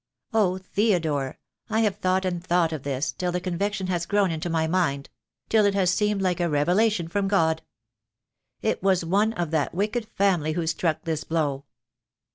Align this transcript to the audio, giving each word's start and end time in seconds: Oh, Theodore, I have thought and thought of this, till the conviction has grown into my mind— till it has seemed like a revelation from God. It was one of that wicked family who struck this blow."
Oh, 0.33 0.57
Theodore, 0.57 1.37
I 1.69 1.81
have 1.81 1.97
thought 1.97 2.25
and 2.25 2.43
thought 2.43 2.73
of 2.73 2.81
this, 2.81 3.11
till 3.11 3.31
the 3.31 3.39
conviction 3.39 3.85
has 3.85 4.07
grown 4.07 4.31
into 4.31 4.49
my 4.49 4.65
mind— 4.65 5.11
till 5.49 5.63
it 5.63 5.75
has 5.75 5.93
seemed 5.93 6.23
like 6.23 6.39
a 6.39 6.49
revelation 6.49 7.07
from 7.07 7.27
God. 7.27 7.61
It 8.63 8.81
was 8.81 9.05
one 9.05 9.31
of 9.33 9.51
that 9.51 9.75
wicked 9.75 10.07
family 10.09 10.53
who 10.53 10.65
struck 10.65 11.03
this 11.03 11.23
blow." 11.23 11.65